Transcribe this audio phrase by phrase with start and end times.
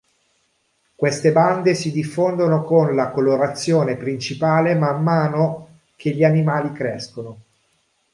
[0.95, 7.37] Queste bande si fondono con la colorazione principale man mano che gli animali crescono.